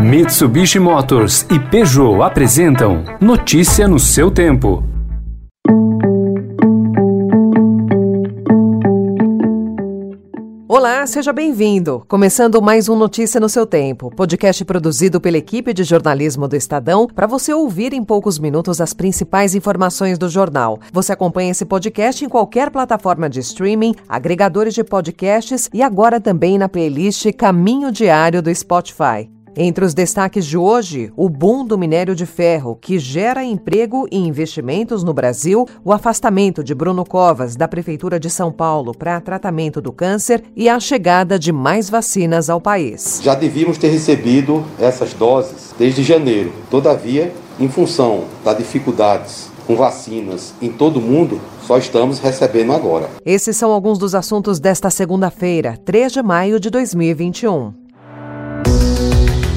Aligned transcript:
Mitsubishi 0.00 0.80
Motors 0.80 1.46
e 1.50 1.58
Peugeot 1.58 2.20
apresentam 2.22 3.04
Notícia 3.20 3.86
no 3.86 3.98
seu 3.98 4.30
tempo. 4.30 4.82
Olá, 10.66 11.06
seja 11.06 11.32
bem-vindo. 11.32 12.04
Começando 12.08 12.60
mais 12.60 12.88
um 12.88 12.96
Notícia 12.96 13.40
no 13.40 13.48
seu 13.48 13.64
tempo, 13.64 14.10
podcast 14.10 14.64
produzido 14.64 15.20
pela 15.20 15.38
equipe 15.38 15.72
de 15.72 15.84
jornalismo 15.84 16.48
do 16.48 16.56
Estadão 16.56 17.06
para 17.06 17.28
você 17.28 17.54
ouvir 17.54 17.92
em 17.92 18.02
poucos 18.02 18.38
minutos 18.38 18.80
as 18.80 18.92
principais 18.92 19.54
informações 19.54 20.18
do 20.18 20.28
jornal. 20.28 20.78
Você 20.92 21.12
acompanha 21.12 21.52
esse 21.52 21.64
podcast 21.64 22.24
em 22.24 22.28
qualquer 22.28 22.70
plataforma 22.70 23.30
de 23.30 23.38
streaming, 23.40 23.94
agregadores 24.08 24.74
de 24.74 24.82
podcasts 24.82 25.70
e 25.72 25.82
agora 25.82 26.20
também 26.20 26.58
na 26.58 26.68
playlist 26.68 27.32
Caminho 27.34 27.92
Diário 27.92 28.42
do 28.42 28.52
Spotify. 28.52 29.33
Entre 29.56 29.84
os 29.84 29.94
destaques 29.94 30.44
de 30.44 30.58
hoje, 30.58 31.12
o 31.16 31.28
boom 31.28 31.64
do 31.64 31.78
minério 31.78 32.14
de 32.14 32.26
ferro, 32.26 32.76
que 32.80 32.98
gera 32.98 33.44
emprego 33.44 34.08
e 34.10 34.18
investimentos 34.18 35.04
no 35.04 35.14
Brasil, 35.14 35.64
o 35.84 35.92
afastamento 35.92 36.64
de 36.64 36.74
Bruno 36.74 37.04
Covas 37.04 37.54
da 37.54 37.68
Prefeitura 37.68 38.18
de 38.18 38.28
São 38.28 38.50
Paulo 38.50 38.92
para 38.92 39.20
tratamento 39.20 39.80
do 39.80 39.92
câncer 39.92 40.42
e 40.56 40.68
a 40.68 40.80
chegada 40.80 41.38
de 41.38 41.52
mais 41.52 41.88
vacinas 41.88 42.50
ao 42.50 42.60
país. 42.60 43.20
Já 43.22 43.36
devíamos 43.36 43.78
ter 43.78 43.90
recebido 43.90 44.64
essas 44.76 45.12
doses 45.12 45.72
desde 45.78 46.02
janeiro. 46.02 46.52
Todavia, 46.68 47.32
em 47.60 47.68
função 47.68 48.24
das 48.44 48.58
dificuldades 48.58 49.50
com 49.68 49.76
vacinas 49.76 50.52
em 50.60 50.70
todo 50.70 50.98
o 50.98 51.02
mundo, 51.02 51.40
só 51.62 51.78
estamos 51.78 52.18
recebendo 52.18 52.72
agora. 52.72 53.08
Esses 53.24 53.56
são 53.56 53.70
alguns 53.70 53.98
dos 53.98 54.16
assuntos 54.16 54.58
desta 54.58 54.90
segunda-feira, 54.90 55.78
3 55.84 56.12
de 56.12 56.22
maio 56.22 56.58
de 56.58 56.68
2021. 56.70 57.83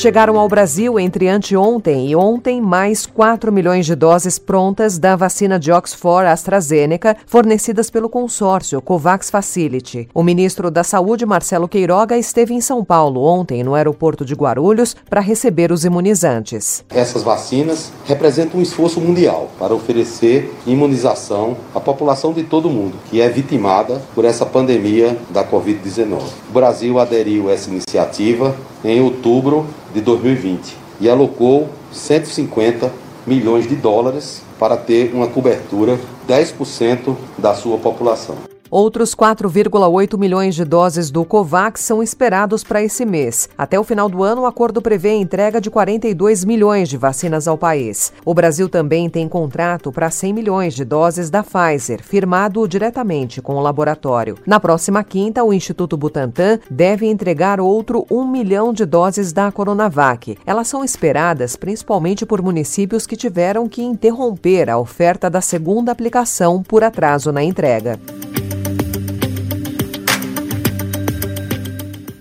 Chegaram 0.00 0.38
ao 0.38 0.48
Brasil 0.48 0.98
entre 0.98 1.28
anteontem 1.28 2.08
e 2.08 2.16
ontem 2.16 2.58
mais 2.58 3.04
4 3.04 3.52
milhões 3.52 3.84
de 3.84 3.94
doses 3.94 4.38
prontas 4.38 4.98
da 4.98 5.14
vacina 5.14 5.58
de 5.58 5.70
Oxford 5.70 6.26
AstraZeneca, 6.26 7.14
fornecidas 7.26 7.90
pelo 7.90 8.08
consórcio 8.08 8.80
COVAX 8.80 9.28
Facility. 9.28 10.08
O 10.14 10.22
ministro 10.22 10.70
da 10.70 10.82
Saúde, 10.82 11.26
Marcelo 11.26 11.68
Queiroga, 11.68 12.16
esteve 12.16 12.54
em 12.54 12.62
São 12.62 12.82
Paulo 12.82 13.22
ontem, 13.22 13.62
no 13.62 13.74
aeroporto 13.74 14.24
de 14.24 14.32
Guarulhos, 14.34 14.96
para 15.10 15.20
receber 15.20 15.70
os 15.70 15.84
imunizantes. 15.84 16.82
Essas 16.88 17.22
vacinas 17.22 17.92
representam 18.06 18.58
um 18.58 18.62
esforço 18.62 19.02
mundial 19.02 19.50
para 19.58 19.74
oferecer 19.74 20.50
imunização 20.66 21.58
à 21.74 21.78
população 21.78 22.32
de 22.32 22.44
todo 22.44 22.68
o 22.68 22.72
mundo, 22.72 22.96
que 23.10 23.20
é 23.20 23.28
vitimada 23.28 24.00
por 24.14 24.24
essa 24.24 24.46
pandemia 24.46 25.18
da 25.28 25.44
Covid-19. 25.46 26.22
O 26.48 26.52
Brasil 26.54 26.98
aderiu 26.98 27.50
a 27.50 27.52
essa 27.52 27.68
iniciativa 27.68 28.56
em 28.82 28.98
outubro 29.02 29.66
de 29.94 30.00
2020 30.00 30.76
e 31.00 31.08
alocou 31.08 31.68
150 31.92 32.92
milhões 33.26 33.68
de 33.68 33.76
dólares 33.76 34.42
para 34.58 34.76
ter 34.76 35.12
uma 35.14 35.26
cobertura 35.26 35.98
10% 36.28 37.16
da 37.38 37.54
sua 37.54 37.78
população. 37.78 38.49
Outros 38.70 39.16
4,8 39.16 40.16
milhões 40.16 40.54
de 40.54 40.64
doses 40.64 41.10
do 41.10 41.24
COVAX 41.24 41.80
são 41.80 42.00
esperados 42.00 42.62
para 42.62 42.80
esse 42.80 43.04
mês. 43.04 43.48
Até 43.58 43.80
o 43.80 43.82
final 43.82 44.08
do 44.08 44.22
ano, 44.22 44.42
o 44.42 44.46
acordo 44.46 44.80
prevê 44.80 45.08
a 45.08 45.16
entrega 45.16 45.60
de 45.60 45.68
42 45.68 46.44
milhões 46.44 46.88
de 46.88 46.96
vacinas 46.96 47.48
ao 47.48 47.58
país. 47.58 48.12
O 48.24 48.32
Brasil 48.32 48.68
também 48.68 49.10
tem 49.10 49.28
contrato 49.28 49.90
para 49.90 50.08
100 50.08 50.32
milhões 50.32 50.74
de 50.74 50.84
doses 50.84 51.30
da 51.30 51.42
Pfizer, 51.42 52.00
firmado 52.00 52.68
diretamente 52.68 53.42
com 53.42 53.56
o 53.56 53.60
laboratório. 53.60 54.38
Na 54.46 54.60
próxima 54.60 55.02
quinta, 55.02 55.42
o 55.42 55.52
Instituto 55.52 55.96
Butantan 55.96 56.60
deve 56.70 57.06
entregar 57.06 57.60
outro 57.60 58.06
1 58.08 58.24
milhão 58.24 58.72
de 58.72 58.84
doses 58.84 59.32
da 59.32 59.50
Coronavac. 59.50 60.38
Elas 60.46 60.68
são 60.68 60.84
esperadas 60.84 61.56
principalmente 61.56 62.24
por 62.24 62.40
municípios 62.40 63.04
que 63.04 63.16
tiveram 63.16 63.68
que 63.68 63.82
interromper 63.82 64.70
a 64.70 64.78
oferta 64.78 65.28
da 65.28 65.40
segunda 65.40 65.90
aplicação 65.90 66.62
por 66.62 66.84
atraso 66.84 67.32
na 67.32 67.42
entrega. 67.42 67.98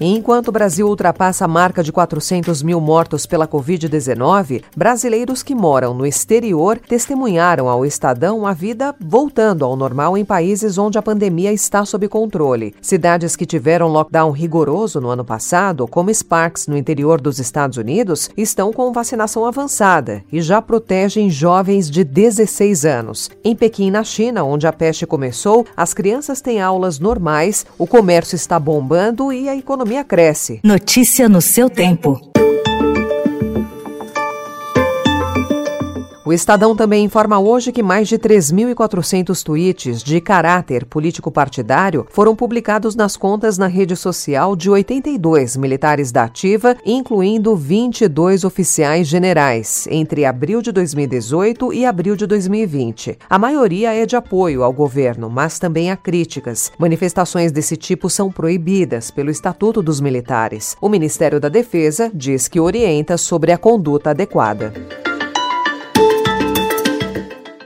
Enquanto 0.01 0.47
o 0.47 0.51
Brasil 0.53 0.87
ultrapassa 0.87 1.43
a 1.43 1.47
marca 1.47 1.83
de 1.83 1.91
400 1.91 2.63
mil 2.63 2.79
mortos 2.79 3.25
pela 3.25 3.45
Covid-19, 3.45 4.63
brasileiros 4.73 5.43
que 5.43 5.53
moram 5.53 5.93
no 5.93 6.05
exterior 6.05 6.79
testemunharam 6.79 7.67
ao 7.67 7.85
Estadão 7.85 8.47
a 8.47 8.53
vida 8.53 8.95
voltando 8.97 9.65
ao 9.65 9.75
normal 9.75 10.17
em 10.17 10.23
países 10.23 10.77
onde 10.77 10.97
a 10.97 11.01
pandemia 11.01 11.51
está 11.51 11.83
sob 11.83 12.07
controle. 12.07 12.73
Cidades 12.81 13.35
que 13.35 13.45
tiveram 13.45 13.89
lockdown 13.89 14.31
rigoroso 14.31 15.01
no 15.01 15.09
ano 15.09 15.25
passado, 15.25 15.85
como 15.85 16.13
Sparks, 16.13 16.67
no 16.67 16.77
interior 16.77 17.19
dos 17.19 17.37
Estados 17.37 17.77
Unidos, 17.77 18.29
estão 18.37 18.71
com 18.71 18.93
vacinação 18.93 19.45
avançada 19.45 20.23
e 20.31 20.41
já 20.41 20.61
protegem 20.61 21.29
jovens 21.29 21.91
de 21.91 22.05
16 22.05 22.85
anos. 22.85 23.29
Em 23.43 23.53
Pequim, 23.53 23.91
na 23.91 24.05
China, 24.05 24.45
onde 24.45 24.66
a 24.66 24.71
peste 24.71 25.05
começou, 25.05 25.66
as 25.75 25.93
crianças 25.93 26.39
têm 26.39 26.61
aulas 26.61 26.99
normais, 26.99 27.66
o 27.77 27.85
comércio 27.85 28.37
está 28.37 28.57
bombando 28.57 29.33
e 29.33 29.49
a 29.49 29.57
economia 29.57 29.88
economia 29.89 30.03
cresce. 30.03 30.59
Notícia 30.63 31.27
no 31.27 31.41
seu 31.41 31.69
tempo. 31.69 32.22
O 36.29 36.34
Estadão 36.34 36.75
também 36.75 37.06
informa 37.06 37.40
hoje 37.40 37.72
que 37.72 37.81
mais 37.81 38.07
de 38.07 38.16
3.400 38.19 39.41
tweets 39.41 40.03
de 40.03 40.22
caráter 40.22 40.85
político-partidário 40.85 42.06
foram 42.12 42.35
publicados 42.35 42.95
nas 42.95 43.17
contas 43.17 43.57
na 43.57 43.66
rede 43.66 43.95
social 43.95 44.56
de 44.56 44.69
82 44.69 45.57
militares 45.57 46.12
da 46.12 46.25
Ativa, 46.25 46.78
incluindo 46.85 47.56
22 47.56 48.44
oficiais 48.44 49.07
generais, 49.07 49.88
entre 49.90 50.23
abril 50.23 50.62
de 50.62 50.72
2018 50.72 51.73
e 51.73 51.84
abril 51.84 52.16
de 52.16 52.28
2020. 52.28 53.17
A 53.28 53.40
maioria 53.40 53.91
é 53.96 54.06
de 54.06 54.16
apoio 54.16 54.61
ao 54.61 54.72
governo, 54.72 55.31
mas 55.31 55.57
também 55.57 55.90
há 55.90 55.97
críticas. 55.97 56.72
Manifestações 56.78 57.51
desse 57.51 57.75
tipo 57.75 58.07
são 58.07 58.31
proibidas 58.31 59.09
pelo 59.09 59.31
Estatuto 59.31 59.81
dos 59.81 60.00
Militares. 60.00 60.78
O 60.79 60.90
Ministério 60.90 61.40
da 61.40 61.50
Defesa 61.50 62.11
diz 62.13 62.47
que 62.47 62.59
orienta 62.59 63.17
sobre 63.17 63.51
a 63.51 63.57
conduta 63.57 64.11
adequada. 64.11 64.72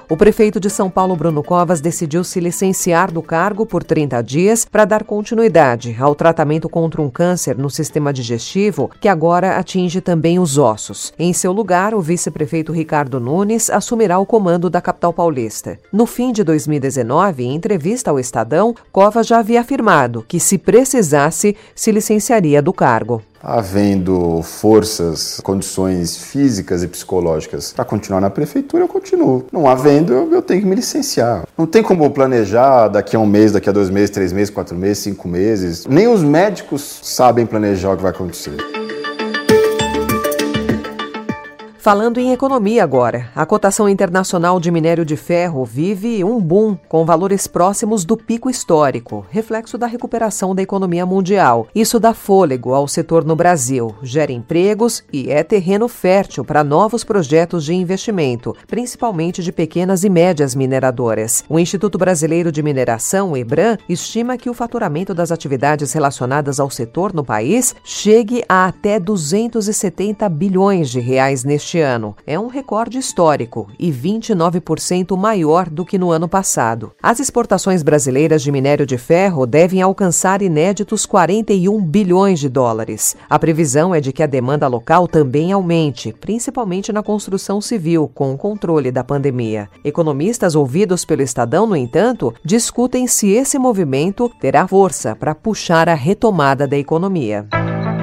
O 0.09 0.18
prefeito 0.18 0.59
de 0.59 0.69
São 0.69 0.90
Paulo, 0.90 1.16
Bruno 1.16 1.41
Covas, 1.41 1.80
decidiu 1.80 2.24
se 2.24 2.40
licenciar 2.40 3.09
do 3.09 3.22
cargo 3.22 3.66
por 3.66 3.84
30 3.84 4.22
dias 4.22 4.66
para 4.66 4.84
dar 4.84 5.03
continuidade 5.03 5.96
ao 5.97 6.14
tratamento 6.14 6.68
contra 6.68 7.02
um 7.02 7.09
câncer 7.09 7.58
no 7.58 7.69
sistema 7.69 8.12
digestivo 8.12 8.92
que 9.00 9.08
agora 9.08 9.58
atinge 9.58 10.02
também 10.02 10.40
os 10.40 10.58
ossos. 10.58 11.13
Em 11.18 11.31
seu 11.31 11.53
lugar, 11.53 11.96
o 11.96 12.02
vice-prefeito 12.02 12.74
Ricardo 12.74 13.19
Nunes 13.19 13.69
assumirá 13.69 14.19
o 14.19 14.25
comando 14.25 14.69
da 14.69 14.81
capital 14.81 15.13
paulista. 15.13 15.80
No 15.92 16.06
fim 16.06 16.34
de 16.34 16.44
2019, 16.44 17.44
em 17.46 17.56
entrevista 17.56 18.12
ao 18.12 18.19
Estadão, 18.19 18.75
Covas 18.92 19.25
já 19.25 19.40
havia 19.40 19.62
afirmado 19.62 20.24
que, 20.28 20.40
se 20.40 20.58
precisasse, 20.58 21.56
se 21.74 21.92
licenciaria 21.92 22.62
do 22.62 22.74
cargo 22.74 23.22
havendo 23.44 24.42
forças, 24.42 25.42
condições 25.44 26.16
físicas 26.16 26.84
e 26.84 26.88
psicológicas 26.88 27.74
para 27.74 27.84
continuar 27.84 28.22
na 28.22 28.30
prefeitura, 28.30 28.84
eu 28.84 28.88
continuo. 28.88 29.46
Não 29.52 29.68
havendo, 29.68 30.14
eu, 30.14 30.31
eu, 30.31 30.42
tenho 30.42 30.62
que 30.62 30.68
me 30.68 30.76
licenciar. 30.76 31.44
Não 31.58 31.66
tem 31.66 31.84
como 31.84 32.09
planejar 32.12 32.88
daqui 32.88 33.16
a 33.16 33.20
um 33.20 33.26
mês, 33.26 33.52
daqui 33.52 33.70
a 33.70 33.74
dois 33.74 33.90
meses, 33.90 34.09
três 34.09 34.31
meses, 34.31 34.50
quatro 34.50 34.78
meses, 34.78 35.00
cinco 35.00 35.28
meses. 35.28 35.86
Nem 35.86 36.08
os 36.08 36.24
médicos 36.24 37.00
sabem 37.04 37.46
planejar 37.46 37.92
o 37.92 37.98
que 37.98 38.04
vai 38.04 38.12
acontecer. 38.12 38.82
Falando 41.83 42.17
em 42.17 42.31
economia 42.31 42.81
agora, 42.81 43.29
a 43.35 43.45
cotação 43.45 43.89
internacional 43.89 44.57
de 44.57 44.71
minério 44.71 45.03
de 45.03 45.18
ferro 45.18 45.65
vive 45.65 46.24
um 46.24 46.39
boom 46.39 46.77
com 46.88 47.06
valores 47.06 47.45
próximos 47.45 48.06
do 48.06 48.15
pico 48.15 48.50
histórico, 48.50 49.25
reflexo 49.30 49.77
da 49.77 49.85
recuperação 49.85 50.56
da 50.56 50.62
economia 50.62 51.06
mundial. 51.06 51.68
Isso 51.75 52.00
dá 52.00 52.13
fôlego 52.13 52.74
ao 52.74 52.88
setor 52.88 53.25
no 53.25 53.35
Brasil, 53.35 53.94
gera 54.01 54.31
empregos 54.31 55.03
e 55.12 55.30
é 55.30 55.44
terreno 55.44 55.89
fértil 55.89 56.45
para 56.45 56.63
novos 56.63 57.03
projetos 57.03 57.65
de 57.65 57.74
investimento, 57.74 58.56
principalmente 58.65 59.44
de 59.44 59.51
pequenas 59.51 60.06
e 60.06 60.09
médias 60.09 60.56
mineradoras. 60.56 61.44
O 61.50 61.59
Instituto 61.59 61.97
Brasileiro 61.97 62.50
de 62.50 62.63
Mineração, 62.63 63.36
IBRAM, 63.36 63.77
estima 63.89 64.38
que 64.38 64.50
o 64.50 64.53
faturamento 64.53 65.13
das 65.13 65.33
atividades 65.33 65.91
relacionadas 65.91 66.62
ao 66.62 66.69
setor 66.69 67.13
no 67.13 67.25
país 67.25 67.75
chegue 67.83 68.41
a 68.47 68.68
até 68.68 69.01
270 69.01 70.29
bilhões 70.29 70.89
de 70.89 71.01
reais 71.01 71.44
neste 71.44 71.73
neste 71.74 71.80
ano. 71.80 72.16
É 72.25 72.40
um 72.40 72.48
recorde 72.48 72.98
histórico 72.98 73.68
e 73.80 73.92
29% 73.92 75.18
maior 75.18 75.70
do 75.70 75.86
que 75.86 75.98
no 75.98 76.12
ano 76.12 76.28
passado. 76.28 76.92
As 77.02 77.20
exportações 77.20 77.81
brasileiras 77.81 78.44
de 78.44 78.52
minério 78.52 78.86
de 78.86 78.98
ferro 78.98 79.46
devem 79.46 79.81
alcançar 79.81 80.42
inéditos 80.42 81.06
41 81.06 81.84
bilhões 81.84 82.40
de 82.40 82.50
dólares. 82.50 83.16
A 83.30 83.40
previsão 83.40 83.96
é 83.96 84.00
de 84.00 84.14
que 84.14 84.22
a 84.22 84.28
demanda 84.28 84.68
local 84.68 85.08
também 85.08 85.52
aumente, 85.52 86.14
principalmente 86.20 86.92
na 86.92 87.02
construção 87.02 87.60
civil, 87.60 88.10
com 88.14 88.34
o 88.34 88.38
controle 88.38 88.92
da 88.92 89.04
pandemia. 89.04 89.70
Economistas 89.84 90.56
ouvidos 90.56 91.06
pelo 91.06 91.22
Estadão, 91.22 91.66
no 91.66 91.75
entanto, 91.75 92.34
discutem 92.44 93.08
se 93.08 93.31
esse 93.31 93.58
movimento 93.58 94.30
terá 94.40 94.68
força 94.68 95.16
para 95.16 95.34
puxar 95.34 95.90
a 95.90 95.96
retomada 95.96 96.68
da 96.68 96.78
economia. 96.78 97.48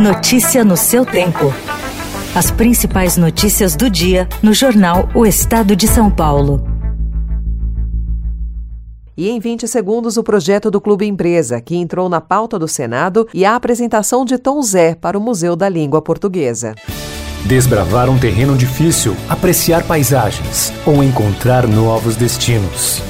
Notícia 0.00 0.64
no 0.64 0.76
seu 0.76 1.04
tempo. 1.04 1.52
As 2.32 2.48
principais 2.48 3.16
notícias 3.16 3.74
do 3.74 3.90
dia 3.90 4.28
no 4.40 4.54
jornal 4.54 5.08
O 5.16 5.26
Estado 5.26 5.74
de 5.74 5.88
São 5.88 6.08
Paulo. 6.08 6.64
E 9.16 9.28
em 9.28 9.40
20 9.40 9.66
segundos, 9.66 10.16
o 10.16 10.22
projeto 10.22 10.70
do 10.70 10.80
Clube 10.80 11.04
Empresa, 11.04 11.60
que 11.60 11.74
entrou 11.74 12.08
na 12.08 12.20
pauta 12.20 12.56
do 12.56 12.68
Senado, 12.68 13.26
e 13.34 13.44
a 13.44 13.56
apresentação 13.56 14.24
de 14.24 14.38
Tom 14.38 14.62
Zé 14.62 14.94
para 14.94 15.18
o 15.18 15.20
Museu 15.20 15.56
da 15.56 15.68
Língua 15.68 16.00
Portuguesa. 16.00 16.76
Desbravar 17.44 18.08
um 18.08 18.16
terreno 18.16 18.56
difícil, 18.56 19.16
apreciar 19.28 19.82
paisagens 19.82 20.72
ou 20.86 21.02
encontrar 21.02 21.66
novos 21.66 22.14
destinos. 22.14 23.09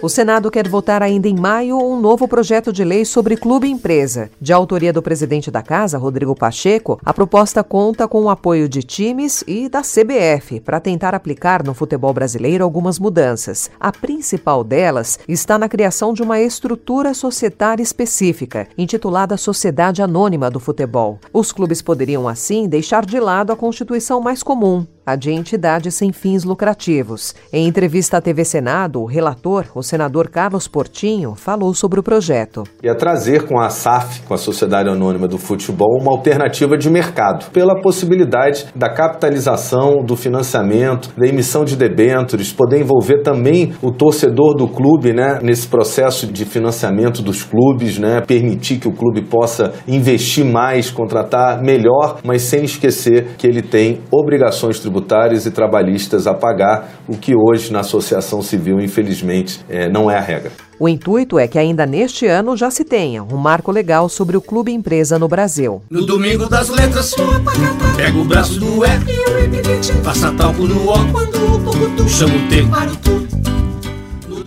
O 0.00 0.08
Senado 0.08 0.48
quer 0.48 0.68
votar 0.68 1.02
ainda 1.02 1.26
em 1.26 1.34
maio 1.34 1.76
um 1.76 2.00
novo 2.00 2.28
projeto 2.28 2.72
de 2.72 2.84
lei 2.84 3.04
sobre 3.04 3.36
clube 3.36 3.68
empresa. 3.68 4.30
De 4.40 4.52
autoria 4.52 4.92
do 4.92 5.02
presidente 5.02 5.50
da 5.50 5.60
Casa, 5.60 5.98
Rodrigo 5.98 6.36
Pacheco, 6.36 7.00
a 7.04 7.12
proposta 7.12 7.64
conta 7.64 8.06
com 8.06 8.22
o 8.22 8.30
apoio 8.30 8.68
de 8.68 8.80
times 8.84 9.42
e 9.44 9.68
da 9.68 9.82
CBF 9.82 10.60
para 10.60 10.78
tentar 10.78 11.16
aplicar 11.16 11.64
no 11.64 11.74
futebol 11.74 12.14
brasileiro 12.14 12.62
algumas 12.62 12.96
mudanças. 12.96 13.68
A 13.80 13.90
principal 13.90 14.62
delas 14.62 15.18
está 15.26 15.58
na 15.58 15.68
criação 15.68 16.12
de 16.12 16.22
uma 16.22 16.40
estrutura 16.40 17.12
societária 17.12 17.82
específica, 17.82 18.68
intitulada 18.78 19.36
Sociedade 19.36 20.00
Anônima 20.00 20.48
do 20.48 20.60
Futebol. 20.60 21.18
Os 21.32 21.50
clubes 21.50 21.82
poderiam, 21.82 22.28
assim, 22.28 22.68
deixar 22.68 23.04
de 23.04 23.18
lado 23.18 23.50
a 23.50 23.56
constituição 23.56 24.20
mais 24.20 24.44
comum, 24.44 24.86
a 25.08 25.16
de 25.16 25.32
entidades 25.32 25.94
sem 25.94 26.12
fins 26.12 26.44
lucrativos. 26.44 27.34
Em 27.50 27.66
entrevista 27.66 28.18
à 28.18 28.20
TV 28.20 28.44
Senado, 28.44 29.00
o 29.00 29.06
relator, 29.06 29.64
o 29.74 29.82
senador 29.82 30.28
Carlos 30.28 30.68
Portinho, 30.68 31.34
falou 31.34 31.72
sobre 31.72 31.98
o 31.98 32.02
projeto. 32.02 32.64
E 32.82 32.90
a 32.90 32.94
trazer 32.94 33.46
com 33.46 33.58
a 33.58 33.70
SAF, 33.70 34.20
com 34.22 34.34
a 34.34 34.36
Sociedade 34.36 34.90
Anônima 34.90 35.26
do 35.26 35.38
Futebol, 35.38 35.98
uma 35.98 36.12
alternativa 36.12 36.76
de 36.76 36.90
mercado, 36.90 37.50
pela 37.52 37.80
possibilidade 37.80 38.66
da 38.76 38.90
capitalização, 38.90 40.04
do 40.04 40.14
financiamento, 40.14 41.10
da 41.16 41.26
emissão 41.26 41.64
de 41.64 41.74
debêntures, 41.74 42.52
poder 42.52 42.78
envolver 42.78 43.22
também 43.22 43.72
o 43.80 43.90
torcedor 43.90 44.54
do 44.54 44.68
clube 44.68 45.14
né, 45.14 45.38
nesse 45.42 45.68
processo 45.68 46.26
de 46.26 46.44
financiamento 46.44 47.22
dos 47.22 47.42
clubes, 47.42 47.98
né, 47.98 48.20
permitir 48.20 48.78
que 48.78 48.88
o 48.88 48.92
clube 48.92 49.22
possa 49.22 49.72
investir 49.86 50.44
mais, 50.44 50.90
contratar 50.90 51.62
melhor, 51.62 52.18
mas 52.22 52.42
sem 52.42 52.64
esquecer 52.64 53.28
que 53.38 53.46
ele 53.46 53.62
tem 53.62 54.00
obrigações 54.10 54.78
tributárias 54.78 54.97
tributárias 54.98 55.46
e 55.46 55.50
trabalhistas 55.50 56.26
a 56.26 56.34
pagar, 56.34 56.90
o 57.08 57.16
que 57.16 57.34
hoje 57.34 57.72
na 57.72 57.80
associação 57.80 58.42
civil, 58.42 58.80
infelizmente, 58.80 59.60
é, 59.68 59.88
não 59.88 60.10
é 60.10 60.16
a 60.16 60.20
regra. 60.20 60.52
O 60.78 60.88
intuito 60.88 61.38
é 61.38 61.48
que 61.48 61.58
ainda 61.58 61.84
neste 61.84 62.26
ano 62.26 62.56
já 62.56 62.70
se 62.70 62.84
tenha 62.84 63.22
um 63.22 63.36
marco 63.36 63.72
legal 63.72 64.08
sobre 64.08 64.36
o 64.36 64.40
clube 64.40 64.72
empresa 64.72 65.18
no 65.18 65.26
Brasil. 65.26 65.82
No 65.90 66.06
domingo 66.06 66.48
das 66.48 66.68
letras, 66.68 67.14
pega 67.96 68.18
o 68.18 68.24
braço 68.24 68.60
do 68.60 68.84
E, 68.84 70.02
passa 70.04 70.32
talco 70.32 70.62
no 70.62 70.90
O, 70.90 72.08
chama 72.08 72.34
o 72.34 72.48
T. 72.48 73.37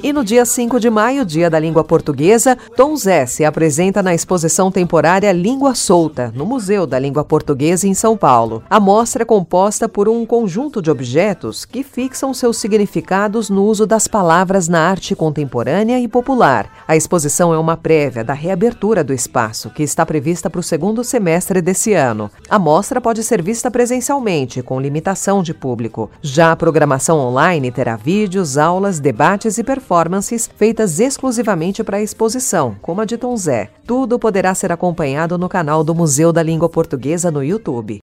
E 0.03 0.11
no 0.11 0.23
dia 0.23 0.43
5 0.43 0.79
de 0.79 0.89
maio, 0.89 1.23
dia 1.23 1.47
da 1.47 1.59
língua 1.59 1.83
portuguesa, 1.83 2.57
Tom 2.75 2.95
Zé 2.95 3.27
se 3.27 3.45
apresenta 3.45 4.01
na 4.01 4.15
exposição 4.15 4.71
temporária 4.71 5.31
Língua 5.31 5.75
Solta, 5.75 6.33
no 6.35 6.43
Museu 6.43 6.87
da 6.87 6.97
Língua 6.97 7.23
Portuguesa 7.23 7.87
em 7.87 7.93
São 7.93 8.17
Paulo. 8.17 8.63
A 8.67 8.79
mostra 8.79 9.21
é 9.21 9.25
composta 9.25 9.87
por 9.87 10.09
um 10.09 10.25
conjunto 10.25 10.81
de 10.81 10.89
objetos 10.89 11.65
que 11.65 11.83
fixam 11.83 12.33
seus 12.33 12.57
significados 12.57 13.47
no 13.47 13.63
uso 13.63 13.85
das 13.85 14.07
palavras 14.07 14.67
na 14.67 14.79
arte 14.79 15.15
contemporânea 15.15 15.99
e 15.99 16.07
popular. 16.07 16.67
A 16.87 16.95
exposição 16.95 17.53
é 17.53 17.59
uma 17.59 17.77
prévia 17.77 18.23
da 18.23 18.33
reabertura 18.33 19.03
do 19.03 19.13
espaço, 19.13 19.69
que 19.69 19.83
está 19.83 20.03
prevista 20.03 20.49
para 20.49 20.61
o 20.61 20.63
segundo 20.63 21.03
semestre 21.03 21.61
desse 21.61 21.93
ano. 21.93 22.31
A 22.49 22.57
mostra 22.57 22.99
pode 22.99 23.23
ser 23.23 23.43
vista 23.43 23.69
presencialmente, 23.69 24.63
com 24.63 24.81
limitação 24.81 25.43
de 25.43 25.53
público. 25.53 26.09
Já 26.23 26.51
a 26.51 26.55
programação 26.55 27.19
online 27.19 27.69
terá 27.71 27.95
vídeos, 27.95 28.57
aulas, 28.57 28.99
debates 28.99 29.59
e 29.59 29.63
performances 29.63 29.90
performances 29.91 30.49
feitas 30.55 31.01
exclusivamente 31.01 31.83
para 31.83 31.97
a 31.97 32.01
exposição, 32.01 32.77
como 32.81 33.01
a 33.01 33.05
de 33.05 33.17
Tom 33.17 33.35
Zé. 33.35 33.69
Tudo 33.85 34.17
poderá 34.17 34.55
ser 34.55 34.71
acompanhado 34.71 35.37
no 35.37 35.49
canal 35.49 35.83
do 35.83 35.93
Museu 35.93 36.31
da 36.31 36.41
Língua 36.41 36.69
Portuguesa 36.69 37.29
no 37.29 37.43
YouTube. 37.43 37.99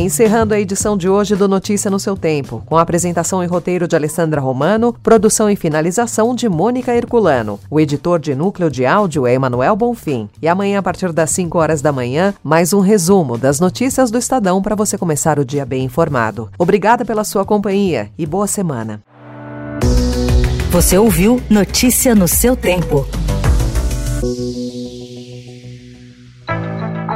Encerrando 0.00 0.54
a 0.54 0.58
edição 0.58 0.96
de 0.96 1.10
hoje 1.10 1.36
do 1.36 1.46
Notícia 1.46 1.90
no 1.90 2.00
seu 2.00 2.16
Tempo, 2.16 2.62
com 2.64 2.78
a 2.78 2.80
apresentação 2.80 3.44
e 3.44 3.46
roteiro 3.46 3.86
de 3.86 3.94
Alessandra 3.94 4.40
Romano, 4.40 4.94
produção 5.02 5.50
e 5.50 5.54
finalização 5.54 6.34
de 6.34 6.48
Mônica 6.48 6.96
Herculano. 6.96 7.60
O 7.70 7.78
editor 7.78 8.18
de 8.18 8.34
núcleo 8.34 8.70
de 8.70 8.86
áudio 8.86 9.26
é 9.26 9.34
Emanuel 9.34 9.76
Bonfim. 9.76 10.30
E 10.40 10.48
amanhã, 10.48 10.78
a 10.78 10.82
partir 10.82 11.12
das 11.12 11.28
5 11.32 11.58
horas 11.58 11.82
da 11.82 11.92
manhã, 11.92 12.32
mais 12.42 12.72
um 12.72 12.80
resumo 12.80 13.36
das 13.36 13.60
notícias 13.60 14.10
do 14.10 14.16
Estadão 14.16 14.62
para 14.62 14.74
você 14.74 14.96
começar 14.96 15.38
o 15.38 15.44
dia 15.44 15.66
bem 15.66 15.84
informado. 15.84 16.48
Obrigada 16.58 17.04
pela 17.04 17.22
sua 17.22 17.44
companhia 17.44 18.08
e 18.16 18.24
boa 18.24 18.46
semana. 18.46 19.02
Você 20.70 20.96
ouviu 20.96 21.42
Notícia 21.50 22.14
no 22.14 22.26
seu 22.26 22.56
Tempo. 22.56 23.06